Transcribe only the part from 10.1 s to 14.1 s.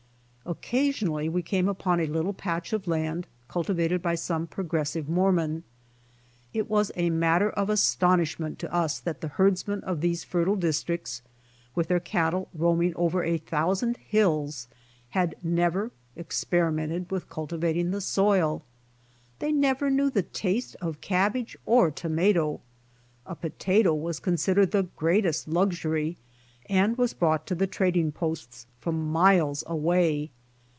fertile districts, with their cattle roaming over a thousand